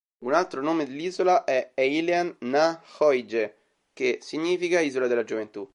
Un 0.25 0.33
altro 0.33 0.63
nome 0.63 0.87
dell'isola 0.87 1.43
è 1.43 1.73
"Eilean 1.75 2.35
na 2.39 2.81
h-Oige", 2.97 3.55
che 3.93 4.17
significa 4.19 4.79
"isola 4.79 5.05
della 5.05 5.23
gioventù". 5.23 5.69